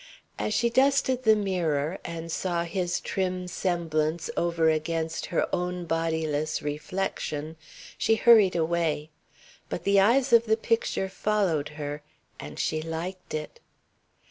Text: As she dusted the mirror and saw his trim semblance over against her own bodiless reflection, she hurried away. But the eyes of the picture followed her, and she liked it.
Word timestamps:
As 0.39 0.55
she 0.55 0.71
dusted 0.71 1.25
the 1.25 1.35
mirror 1.35 1.99
and 2.03 2.31
saw 2.31 2.63
his 2.63 2.99
trim 2.99 3.47
semblance 3.47 4.31
over 4.35 4.67
against 4.67 5.27
her 5.27 5.47
own 5.53 5.85
bodiless 5.85 6.59
reflection, 6.63 7.55
she 7.99 8.15
hurried 8.15 8.55
away. 8.55 9.11
But 9.69 9.83
the 9.83 9.99
eyes 9.99 10.33
of 10.33 10.45
the 10.47 10.57
picture 10.57 11.07
followed 11.07 11.69
her, 11.77 12.01
and 12.39 12.57
she 12.57 12.81
liked 12.81 13.35
it. 13.35 13.59